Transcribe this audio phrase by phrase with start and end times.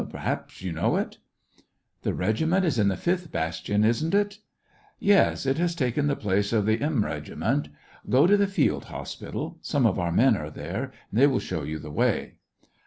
[0.09, 1.19] Perhaps you know it .^""
[2.01, 4.29] The regiment is in the fifth bastion, isn't it
[4.73, 5.43] }'* 1^0 SEVASTOPOL IN AUGUST.
[5.45, 7.67] "Yes; it has taken the place of the M reg iment.
[8.09, 11.61] Go to the field hospital; some of our men are there, and they will show
[11.61, 12.37] you the way."